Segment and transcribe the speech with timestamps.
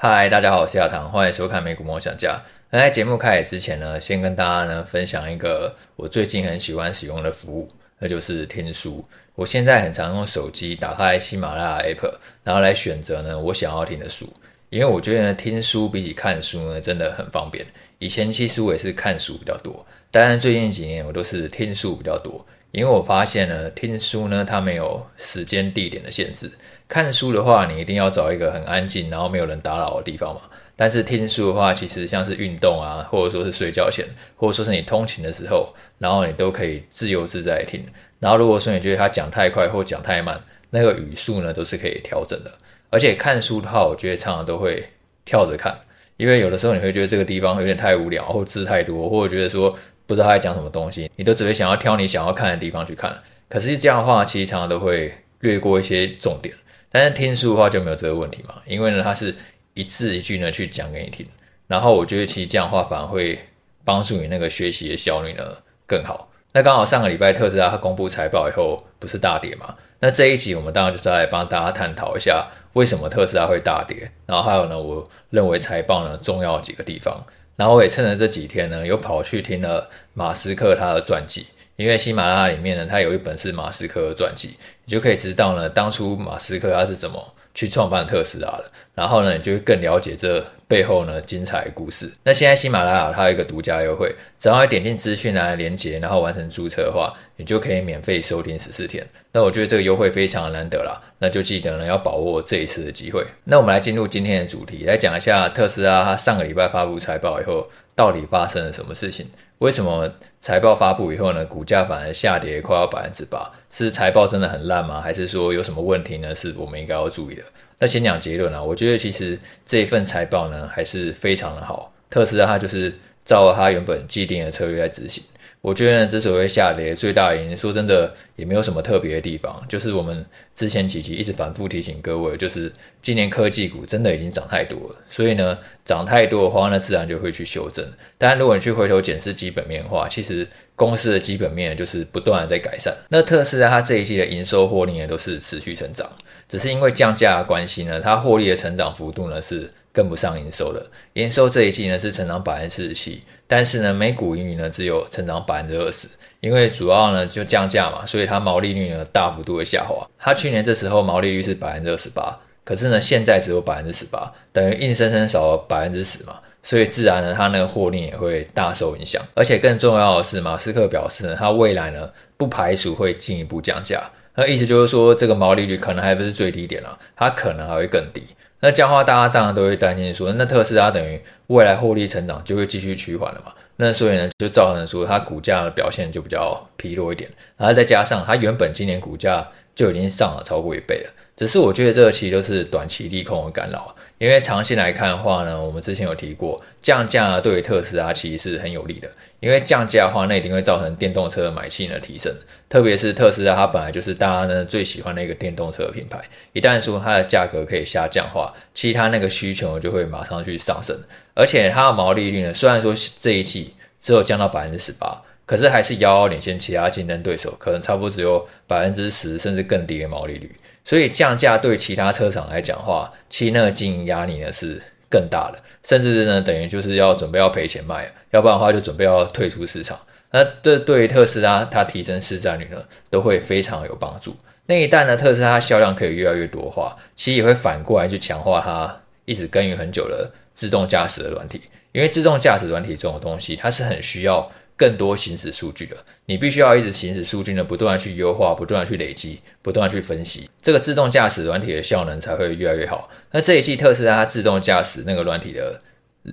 [0.00, 2.40] 嗨，大家好，我是亚堂，欢迎收看美股梦想家。
[2.70, 7.68] 那在节目开始之前呢，先跟大家呢分享一个我最近很喜欢使用的服务，
[7.98, 9.04] 那就是听书。
[9.34, 12.12] 我现在很常用手机打开喜马拉雅 App，
[12.44, 14.32] 然后来选择呢我想要听的书。
[14.70, 17.66] 因为我觉得呢听书比起看书呢真的很方便。
[17.98, 22.46] 以前其实我也是看书比较多，但是最近几年我都是听书比较多。
[22.70, 26.50] 因为我发现呢听书呢它没有时间地点的限制。
[26.86, 30.40] 看书的话，你一定要找一个很安静，然后没有人打扰的地方嘛。
[30.74, 37.84] 但是听书的话，其实像是运动啊，或者说是睡觉前，或者说是你通勤的时候，然后你都可以自由自在听。
[38.20, 40.40] 然后如果说你觉得他讲太快或讲太慢，
[40.70, 42.52] 那个语速呢都是可以调整的。
[42.90, 44.82] 而且看书的话，我觉得常常都会
[45.24, 45.76] 跳着看，
[46.16, 49.76] 因为有的时候你会觉得这个地方有点太无聊，或字太多，或者觉得说
[50.08, 53.16] 不知道他在讲什么东西，你都只会想要挑你想要看的地方去看。
[53.48, 56.52] 可是这样的话，其实常常都会略过一些重点。
[56.90, 59.34] 但是听书的话就没有这个问题嘛，因为呢，它是
[59.74, 61.26] 一字一句呢去讲给你听，
[61.66, 63.38] 然后我觉得其实这样的话反而会
[63.84, 65.44] 帮助你那个学习的效率呢
[65.86, 66.30] 更好。
[66.52, 69.74] 那刚好上个礼拜特斯拉它公布财报以后不是大跌嘛？
[70.00, 77.22] 那这一集我们当然就是来帮大家探讨一下为什么特斯拉会大跌，然后还有呢，我认为财报呢重要几个地方，
[77.58, 81.46] 然后我也趁着这几天呢又跑去听了马斯克他的传记。
[81.74, 88.64] 因为喜马拉雅里面呢，他有一本是马斯克的传记，你就可以知道呢，当初马斯克他是怎么去创办特斯拉的，
[88.94, 92.08] 然后呢，你就会更了解这背后呢精彩故事。
[92.22, 99.04] 那现在喜马拉雅它有一个独家优惠，只要点进资讯栏连接，然后完成注册的话，你就可以免费收听十四天。
[99.32, 103.26] 那我觉得这个优惠非常的难得啦，那就记得呢要把握这一次的机会。
[103.42, 107.68] 那我们来进入今天的主题，来讲一下特斯拉它上个礼拜发布财报以后，
[107.98, 109.26] 到底发生了什么事情？
[109.58, 110.08] 为什么
[110.40, 113.50] 财报发布以后呢，股价反而下跌快要百分之八？
[113.72, 115.00] 是财报真的很烂吗？
[115.00, 116.32] 还是说有什么问题呢？
[116.32, 117.42] 是我们应该要注意的。
[117.80, 121.92] 那先讲结论啊，我觉得其实这一份财报呢还是非常的好。
[122.08, 125.24] 特斯拉它就是照它原本既定的策略在执行。
[125.60, 130.24] 我觉得，之所以下跌，最大的原因，说真的，也没有什么特别的地方，就是我们
[130.54, 137.84] 之前几集一直反复提醒各位，就是今年科技股真的已经涨太多了，所以呢，涨太多的话，那自然就会去修正。
[138.16, 140.46] 当然，如果你去回头检视基本面的话，其实
[140.76, 142.94] 公司的基本面就是不断的在改善。
[143.08, 146.08] 那特斯拉它这一季的营收获利呢，都是持续成长，
[146.48, 150.86] 只是因为降价的关系呢，它获利的成长幅度呢是跟不上营收了。
[151.14, 153.20] 营收这一季呢是成长百分之四十七。
[153.48, 156.06] 但是呢，每股盈余呢只有成长百分之二十，
[156.40, 160.06] 因为主要呢就降价嘛，所以它毛利率呢大幅度的下滑。
[160.18, 169.22] 它去年这时候毛利率是百分之二十八，可是呢现在只有百分之十八，等于硬生生少了百分之十嘛，所以自然呢它那个获利也会大受影响。
[169.34, 172.06] 而且更重要的是，马斯克表示呢，他未来呢
[172.36, 174.02] 不排除会进一步降价，
[174.34, 178.22] 那意思就是说这个毛利率可能还不是最低点了，它可能还会更低。
[178.60, 183.52] 那这样的话，大家当然都会担心说，那特斯拉等于未来获利成长就会继续趋缓了嘛？
[183.76, 187.30] 那所以呢，就造成说它股价的表现就比较疲弱一点。
[187.56, 193.94] 然后再加上它原本今年股价就已经上了超过一倍了，只是我觉得这个其实都是短期利空的干扰。
[194.18, 199.08] 因为长线来看的话呢，我们之前有提过，降价对于特斯拉其实是很有利的。
[199.38, 202.34] 因为降价的话，那一定会造成电动车的买气呢提升。
[202.68, 206.20] 特别是特斯拉，它本来就是大家呢最喜欢的一个电动车品牌。
[206.52, 210.98] 一旦说它的价格可以下降的话，其他那个需求就会马上去上升。
[211.34, 220.54] 而且它的毛利率呢，虽然说这一季只有降到百分之十八，可是还是遥遥领先其他竞争对手，可能差不多只有百分之十甚至更低的毛利率。
[220.84, 229.98] 所以降价对其他车厂来讲的话，其实那个经营压力呢是更大的，甚至呢等于就是要准备要赔钱卖，要不然的话就准备要退出市场。
[230.32, 234.36] 那这对于特斯拉它提升市占率呢，都会非常有帮助。
[234.66, 238.94] 那一旦呢特斯拉销量可以越来越多的话，其实也会反过来去强化它
[239.24, 244.52] 一直耕耘很久的自动驾驶的软体，因为自动驾驶软体这种东西，它是很需要。
[244.78, 253.10] 更多行驶数据的，你必须要一直行驶数据呢，不断的去优化，不断的去累积，不断的去分析，这个自动驾驶软体的效能才会越来越好。
[253.32, 255.76] 那这一季特斯拉它自动驾驶那个软体的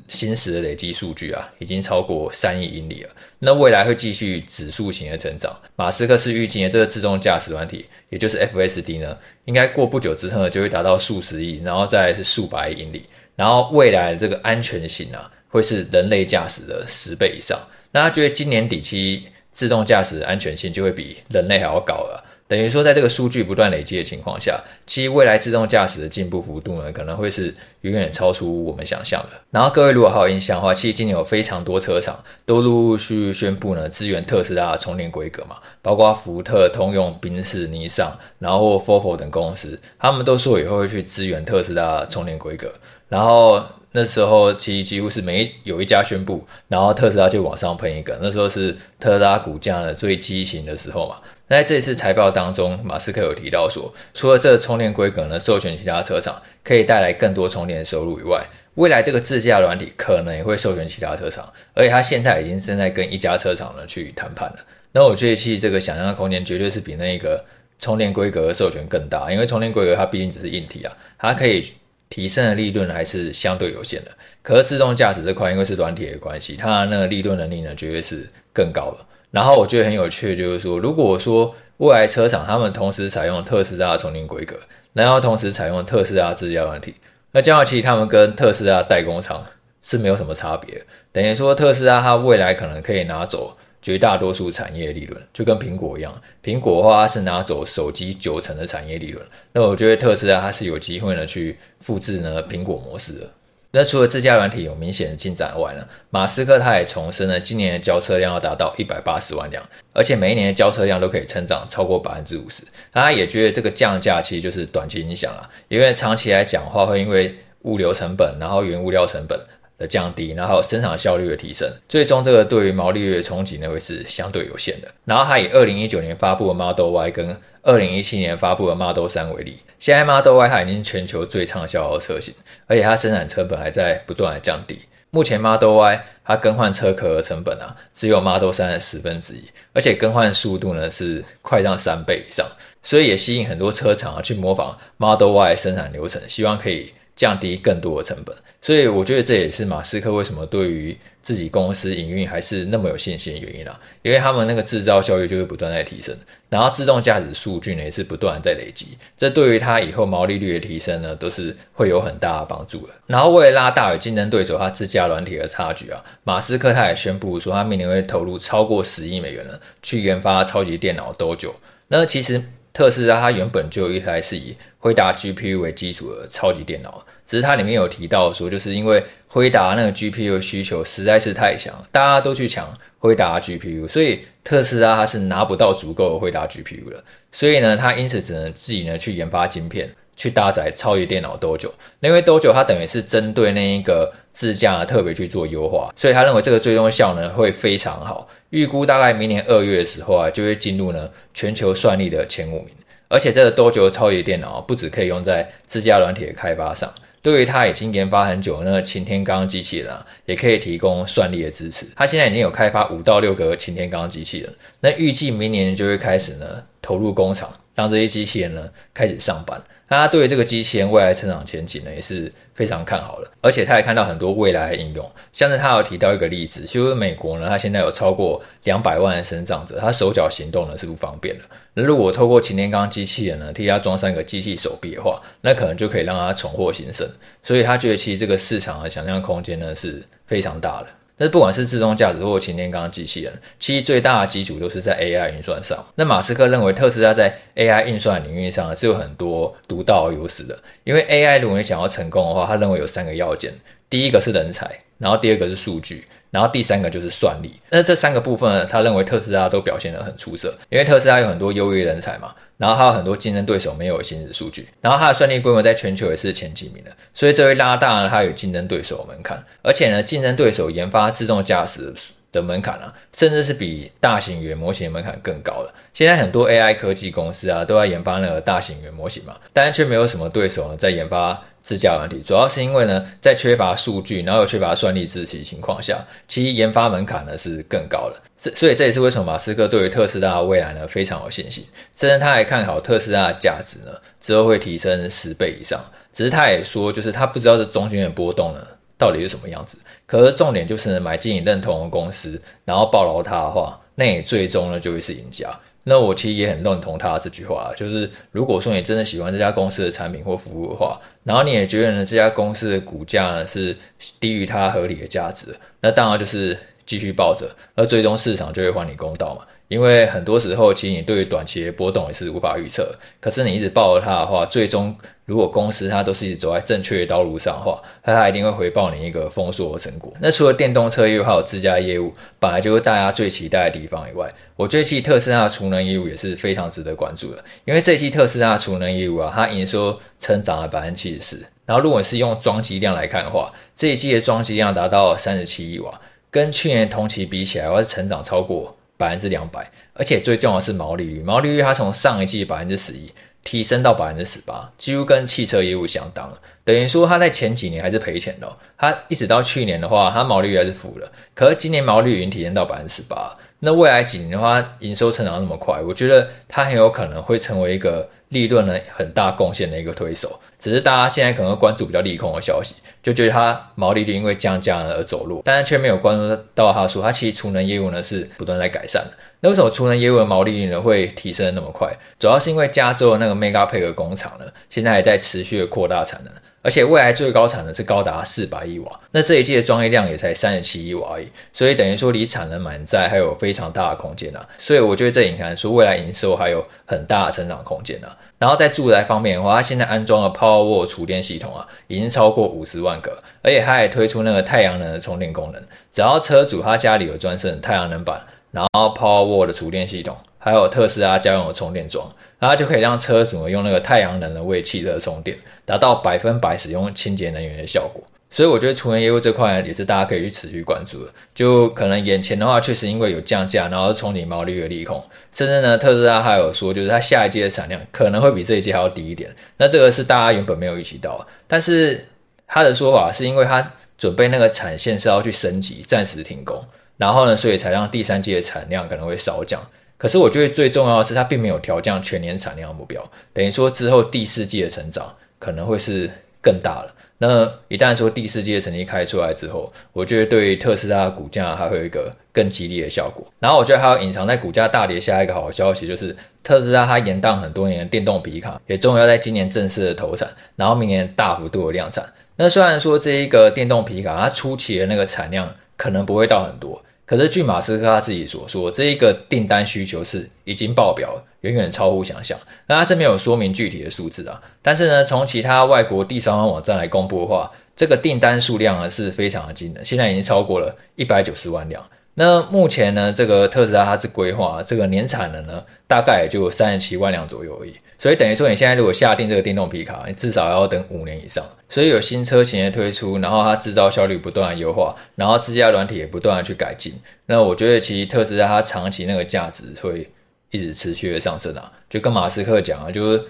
[0.08, 3.10] 行驶的累积数据啊，已经超过三亿英里了。
[3.40, 5.52] 那未来会继续指数型的成长。
[5.76, 13.06] 马斯克是预计呢，这个自动驾驶软体，也就是 FSD 呢，应该过不久之后呢，就会达到数十亿，然后再是数百亿英里，
[13.36, 17.58] 然后未来这个安全性啊，会是人类驾驶的十倍以上。
[17.96, 27.54] 那他觉得今年底期自动驾驶安全性就会比人类还要高了，等于说在这个数据不断累积的情况下，其实未来自动驾驶的进步幅度呢，可能会是
[27.84, 29.40] 远远超出我们想象的。
[29.50, 42.70] 然后各位如果还有印象的话，其实今年有非常多车厂都陆陆续续宣布呢，支援特斯拉的充电规格嘛，包括福特、通用、宾士、尼桑，然后 Volvo 等公司，他们都说以后会去支援特斯拉的充电规格。
[43.08, 43.64] 然后
[43.96, 51.16] 那时候其实几乎是每有一家宣布，然后特斯拉就往上喷一个，那时候是特斯拉股价的最激情的时候嘛。
[51.48, 64.58] 那在这次财报当中，马斯克有提到说，除了这个充电规格呢，授权其他车厂可以带来更多充电收入以外，未来这个自驾软体可能也会授权其他车厂，而且他现在已经正在跟一家车厂呢去谈判了。
[64.92, 67.42] 那我觉得其实这个想象的空间绝对是比那个
[67.80, 71.64] 充电规格的授权更大，因为充电规格它毕竟只是硬体啊，它可以
[72.10, 74.12] 提升的利润还是相对有限的。
[74.42, 79.06] 可是自动驾驶这块，因为是软体的关系，它那个利润能力呢，绝对是更高的。
[79.32, 84.56] 然后我觉得很有趣就是说，如果说未来车厂他们同时采用特斯拉的充电规格，
[84.94, 86.96] 然后同时采用特斯拉自驾软体，
[87.32, 89.44] 那这样其实他们跟特斯拉代工厂
[89.82, 90.82] 是没有什么差别。
[91.12, 99.24] 等于说特斯拉它未来可能可以拿走绝大多数产业利润，就跟苹果一样，苹果的话它是拿走手机九成的产业利润。
[99.52, 103.30] 那我觉得特斯拉它是有机会呢去复制呢苹果模式的。
[103.70, 112.64] 那除了自家软体有明显的进展外呢，马斯克他也重申了今年的交车量要达到一百八十万辆，而且每一年的交车量都可以成长超过百分之五十。
[112.92, 119.40] 他也觉得这个降价其实就是短期影响啊，因为长期来讲的话会因为物流成本，然后原物料成本
[119.78, 124.88] 的降低，然后生产效率的提升，最终这个对于毛利率的冲击呢会是相对有限的。
[125.04, 132.34] 然后他以二零一九年发布的 Model Y 跟二零一七年发布的 Model 3为例，现在 Model Y 它已经是全球最畅销的车型，
[132.68, 134.80] 而且它生产成本还在不断的降低。
[135.10, 139.44] 目前 Model Y 它更换车壳的成本啊，只有 Model 3的十分之一，
[139.74, 142.46] 而且更换速度呢是快上三倍以上，
[142.84, 146.94] 所以也吸引很多车厂啊去模仿 Model Y 的生产流程，希望可以。
[147.16, 153.80] 降低更多的成本，所以我觉得这也是马斯克为什么对于自己公司营运还是那么有信心的原因啦。
[154.02, 156.14] 因为他们那个制造效率就会不断在提升，
[156.50, 162.94] 然后自动驾驶数据呢也是不断在累积，这对于他以后毛利率的提升呢都是会有很大的帮助的。
[163.08, 171.54] 然后为了拉大与竞争对手他自家软体的差距啊，马斯克他也宣布说他明年会投入超过十亿美元呢去研发超级电脑 Dojo。
[171.88, 172.44] 那其实。
[172.76, 187.02] 特斯拉它原本就有一台是以辉达 GPU 为基础的超级电脑，只是它里面有提到说，就是因为辉达那个 GPU 需求实在是太强，大家都去抢辉达 GPU，所以特斯拉它是拿不到足够的辉达 GPU 的，
[187.32, 191.74] 所以呢，它因此只能自己呢去研发晶片，去搭载超级电脑多久。
[192.00, 198.28] 因为多久它等于是针对那一个自驾特别去做优化，所以他认为这个最终效能会非常好。
[198.50, 202.70] 预估大概明年二月的时候啊，就会进入呢全球算力的前五名。
[203.08, 206.92] 而且这个多久超级电脑不只可以用在自驾软体的开发上，
[207.22, 211.86] 对于他已经研发很久的那个擎天刚机器人啊，也可以提供算力的支持。
[211.96, 219.62] 他现在已经有开发五到六个擎天刚机器人，那预计明年就会开始呢投入工厂，让这些机器人呢开始上班。
[219.88, 231.44] 那他对于这个机器人未来成长前景呢也是非常看好的，而且他也看到很多未来的应用，像是他有提到一个例子，就是美国呢，他现在有超过两百万的身障者，他手脚行动呢是不方便的。
[231.74, 237.08] 那如果透过擎天刚机器人呢替他装上一个机器手臂的话，那可能就可以让他重获新生。
[237.44, 240.88] 所以他觉得其实这个市场的想象空间呢是非常大的。
[241.18, 245.86] 但是不管是自动驾驶或擎天刚机器人，其实最大的基础都是在 AI 运算上。
[245.96, 250.58] 那马斯克认为特斯拉在 AI 运算领域上是有很多独到优势的。
[250.84, 253.54] 因为 AI 如果你想要成功的话，他认为有三个要件：
[253.90, 256.04] 第一个是人才，然后第二个是数据，
[256.36, 257.54] 然后第三个就是算力。
[257.70, 260.54] 那这三个部分呢，他认为特斯拉都表现得很出色。
[260.70, 262.36] 因为特斯拉有很多优异人才嘛。
[262.58, 271.94] 然后还有很多竞争对手没有新的数据，然后它的算力规模在全球也是前几名的，所以这会拉大了它有竞争对手的门槛，而且呢，竞争对手研发自动驾驶
[272.36, 275.74] 的门槛啊，甚至是比大型语言模型的门槛更高了。
[275.94, 288.22] 现在很多 AI 科技公司啊，都在研发那个大型语言模型嘛，但是却没有什么对手呢在研发自驾软体，主要是因为呢，在缺乏数据，然后又缺乏算力支持情况下，其实研发门槛呢是更高的。
[288.38, 291.66] 所以这也是为什么马斯克对于特斯拉的未来呢非常有信心，
[291.96, 295.84] 甚至他还看好特斯拉的价值呢之后会提升十倍以上。
[296.14, 298.60] 只是他也说，就是他不知道这中间的波动呢
[298.98, 299.78] 到底是什么样子。
[300.06, 305.50] 可是重点就是，买进你认同的公司，然后抱牢它的话，那你最终呢就会是赢家。
[305.84, 313.78] 那我其实也很认同他这句话，就是如果说你真的喜欢这家公司的产品或服务的话，然后你也觉得呢这家公司的股价呢是
[314.20, 316.58] 低于它合理的价值，那当然就是。
[316.88, 319.42] 继续抱着，而最终市场就会还你公道嘛。
[319.76, 324.96] 因为很多时候其实你对于短期的波动也是无法预测，可是你一直抱着它的话，最终。
[325.26, 330.14] 如果公司它都是一直走在正确的道路上的话，那它一定会回报你一个丰硕的成果。
[330.20, 337.44] 那除了电动车业务还有自家业务，本来就是大家最期待的地方以外，我觉得其实特斯拉的储能业务也是非常值得关注的。
[337.66, 341.44] 因为这一期特斯拉的储能业务啊，它营收成长了百分之七十四。
[341.66, 345.92] 然后如果是用装机量来看的话，这一季的装机量达到三十七亿瓦，
[346.30, 349.70] 跟去年同期比起来，它是成长超过百分之两百。
[349.94, 353.12] 而且最重要的是毛利率，毛利率它从上一季百分之十一。
[353.46, 356.42] 提升到百分之十八，几乎跟汽车业务相当了。
[356.64, 358.58] 等于说，它在前几年还是赔钱的。
[358.76, 361.08] 它一直到去年的话，它毛利率还是负的。
[361.36, 363.38] 可是今年毛利率已经提升到百分之十八。
[363.60, 370.42] 那未来几年的话，营收成长那么快，我觉得它很有可能会成为一个利润呢很大贡献的一个推手。
[370.66, 379.12] 只是大家现在可能关注比较利空的消息，就觉得它毛利率因为降价而走弱，但是却没有关注到它说它其实储能业务呢是不断在改善的。
[379.42, 381.94] 那为什么储能业务的毛利率呢会提升的那么快？
[382.18, 389.00] 主要是因为加州的那个 Megapack 工厂呢，现在还在持续的扩大产能，而且未来最高产能是高达四百亿瓦。
[389.12, 394.44] 那这一季的装机量也才三十七亿瓦而已，所以等于说离产能满载还有非常大的空间啊。
[394.58, 398.18] 所以我觉得这隐含说未来营收还有很大的成长空间啊。
[398.38, 405.62] 然后在住宅方面的话，它现在安装了 Pow Powerwall 储电系统啊，已经超过五十万个，而且它还推出那个太阳能的充电功能。
[405.92, 408.22] 只要车主他家里有专设太阳能板，
[408.52, 412.10] 然后 Powerwall 的储电系统，还有特斯拉家用的充电桩，
[412.40, 418.02] 然后就可以让车主用那个太阳能的为汽车充电，达到百分百使用清洁能源的效果。
[418.36, 421.10] 所以我觉得储能业务这块也是大家可以去持续关注的。
[421.34, 425.02] 就可能眼前的话，确实因为有降价，然后冲击毛利率的利空，
[425.32, 429.34] 甚至呢，特斯拉还有说，就是它下一季的产量可能会比这一季还要低一点。
[429.56, 432.04] 那这个是大家原本没有预期到，但是
[432.46, 436.62] 他的说法是因为他准备那个产线是要去升级，暂时停工，
[436.98, 439.66] 然后呢，所以才让第三季的产量可能会少降。
[439.98, 443.02] 可是我觉得最重要的是，它并没有调降全年产量的目标，
[443.32, 446.10] 等于说之后第四季的成长可能会是
[446.46, 446.94] 更大了。
[447.18, 453.26] 那一旦说第四季的成绩开出来之后，我觉得对于特斯拉的股价还会有一个更激烈的效果。
[453.40, 462.06] 然后我觉得还有隐藏在股价大跌下一个好消息，就是特斯拉它延宕很多年的电动皮卡也终于要在今年正式的投产，然后明年大幅度的量产。
[462.36, 466.80] 那虽然说这一个电动皮卡它初期的那个产量可能不会到很多。
[467.06, 472.38] 可是据马斯克他自己所说，这一个订单需求是已经爆表，远远超乎想象。
[472.68, 481.88] 那他是没有说明具体的数字啊，但是呢，从其他外国第三方网站来公布的话，这个订单数量呢是非常的惊人，现在已经超过了一百九十万辆。
[482.16, 487.74] 那目前呢，这个特斯拉它是规划这个年产能呢，大概也就三十七万辆左右而已。
[487.98, 491.46] 所以等于说，你现在如果下定这个电动皮卡，你至少要等五年以上。
[491.70, 496.94] 所以有新车型的推出，然后它制造效率不断的优化，然后自驾软体也不断的去改进。
[497.26, 500.06] 那我觉得其实特斯拉它长期那个价值会
[500.52, 501.72] 一直持续的上升啊。
[501.90, 503.22] 就跟马斯克讲啊，就是。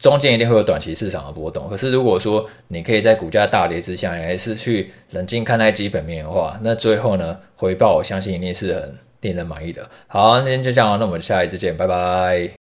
[0.00, 9.86] 中间一定会有短期市场的波动，可是如果说你可以在股价大跌之下，还是去冷静看待基本面的话，那最后呢，回报我相信一定是很令人满意的。
[10.06, 12.59] 好，那今天就这样，那我们下一次见，拜拜。